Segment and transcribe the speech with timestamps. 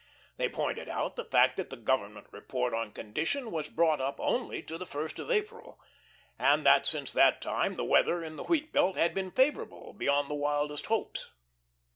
[0.37, 4.63] They pointed out the fact that the Government report on condition was brought up only
[4.63, 5.79] to the first of April,
[6.39, 10.27] and that since that time the weather in the wheat belt had been favorable beyond
[10.27, 11.29] the wildest hopes.